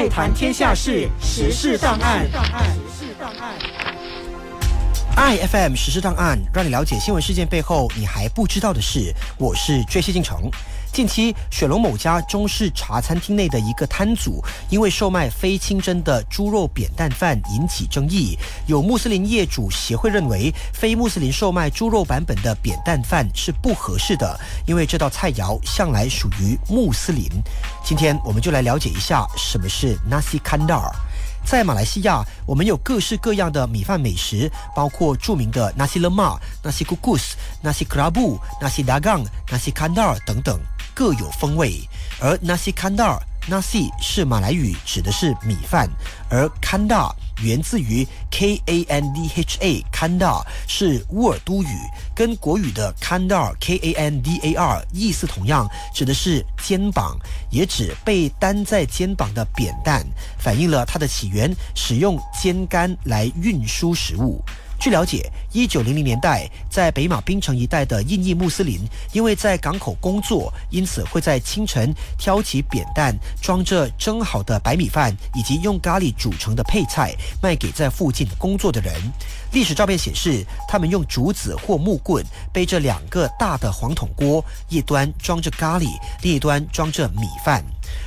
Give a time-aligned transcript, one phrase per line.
[0.00, 2.26] 爱谈天下事，时事档案。
[5.14, 9.14] iFM 时事档案，让你了解新闻事件背后你还不知道的事。
[9.36, 10.50] 我是追西进程。
[10.92, 18.36] 近期，雪龙某家中式茶餐厅内的一个摊主，因为售卖非清真的猪肉扁担饭引起争议。
[18.66, 27.24] 有穆斯林业主协会认为，非穆斯林售卖猪肉版本的扁担饭是不合适的，因为这道菜肴向来属于穆斯林。
[27.84, 30.90] 今天，我们就来了解一下什么是 Nasi Kandar。
[31.42, 37.32] 在马来西亚，我们有各式各样的米饭美食，包括著名的 Nasi Lemak、Nasi Kukus、
[37.64, 40.60] Nasi Kerabu、Nasi Dagang、Nasi Kandar 等等，
[41.00, 41.80] 各有风味。
[42.20, 43.18] 而 Nasi Kandar
[43.48, 45.88] Nasi 是马来语，指的是米饭，
[46.28, 47.10] 而 Kandar
[47.42, 51.74] 源自于 K A N D H A，Kandar 是乌尔都语，
[52.14, 57.16] 跟国语的 Kandar K A N D A R 意思同样，指的是肩膀，
[57.50, 60.04] 也指被担在肩膀的扁担，
[60.38, 64.44] 反映了它的起源，使用肩杆来运输食物。
[64.80, 68.80] 据了解，一九零零年代，在北马槟城一带的印裔穆斯林，
[69.12, 78.94] 因为在港口工作，因此会在清晨挑起扁担，装着蒸好的白米饭以及用咖喱煮成的配菜，卖给在附近工作的人。
[79.52, 85.88] 历史照片显示，他们用竹子或木棍背着两个大的黄铜锅，一端装着咖喱，
[86.22, 87.62] 另一端装着米饭。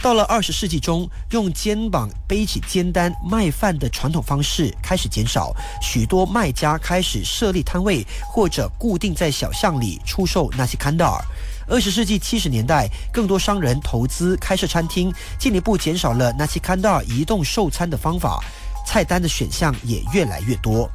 [0.00, 11.24] 到了二十世纪中，用肩膀背起煎单卖饭的传统方式开始减少，许多卖家开始设立摊位或者固定在小巷里出售那些坎达尔。
[11.66, 18.38] 二十世纪七十年代，更多商人投资开设餐厅，进一步减少了那些坎达尔移动售餐的方法，
[18.86, 20.88] 菜单的选项也越来越多。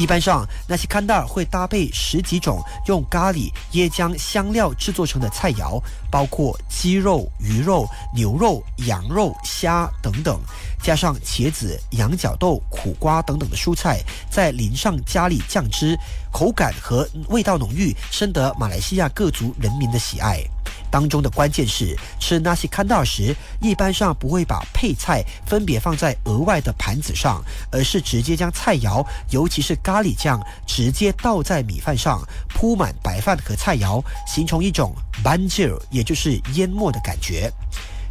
[0.00, 5.78] 一般上，那些坎达尔会搭配十几种用咖喱、椰浆、香料制作成的菜肴，
[6.10, 10.40] 包括鸡肉、鱼肉、牛肉、羊肉、虾等等，
[10.82, 15.94] 加上茄子、羊角豆、苦瓜等等的蔬菜，再淋上咖喱酱汁，
[16.32, 20.42] 口感和味道浓郁，深得马来西亚各族人民的喜爱。
[20.90, 37.52] 当中的关键是，吃那些看到时，一般上不会把配菜分别放在额外的盘子上，而是直接将菜肴，尤其是咖喱酱，直接倒在米饭上，铺满白饭和菜肴，形成一种 banjir，也就是淹没的感觉。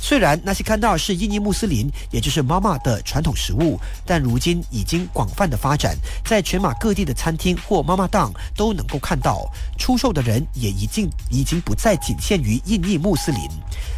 [0.02, 5.96] 虽然纳西看到是印尼穆斯林，也就是妈妈的传统食物，但如今已经广泛的发展，
[6.26, 9.46] 在全马各地的餐厅或妈妈档都能够看到。
[9.78, 13.42] 出售的人也已经已经不再仅限于印尼穆斯林。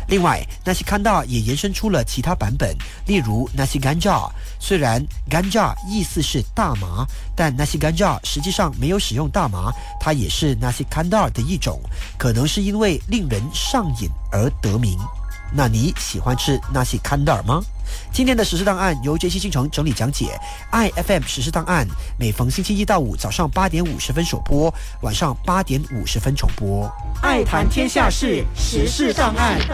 [0.07, 2.75] 另外，纳西看到也延伸出了其他版本，
[3.06, 4.29] 例如纳西干炸。
[4.59, 11.79] 虽然干炸意思是大麻，但纳西干炸实际上没有使用大麻，它也是纳西看到的一种，
[12.17, 14.97] 可能是因为令人上瘾而得名。
[15.53, 17.62] 那你喜欢吃那些坎德尔吗？
[18.13, 20.39] 今天的实事档案由杰西进城整理讲解。
[20.72, 21.85] iFM 实事档案
[22.17, 26.90] 每逢星期一到五早上八点五十分首播，晚上八点五十分重播。
[27.22, 29.59] 爱谈天下事，实事档案。
[29.59, 29.66] 时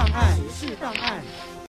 [0.68, 1.22] 事档案。